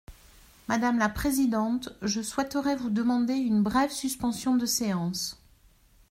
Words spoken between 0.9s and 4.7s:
la présidente, je souhaiterais vous demander une brève suspension de